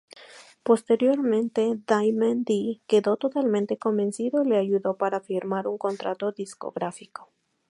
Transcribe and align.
Posteriormente, 0.63 1.77
Diamond 1.87 2.43
D 2.47 2.81
quedó 2.87 3.17
totalmente 3.17 3.77
convencido 3.77 4.41
y 4.43 4.47
le 4.49 4.57
ayudó 4.57 4.97
para 4.97 5.21
firmar 5.21 5.67
un 5.67 5.77
contrato 5.77 6.31
discográfico. 6.31 7.29